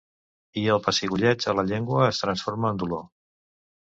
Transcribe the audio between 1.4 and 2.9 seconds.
a la llengua es transforma en